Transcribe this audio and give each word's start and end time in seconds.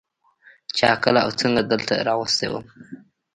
چا 0.77 0.89
کله 1.03 1.19
او 1.25 1.31
څنگه 1.39 1.63
دلته 1.71 1.93
راوستى 2.07 2.47
وم. 2.49 2.65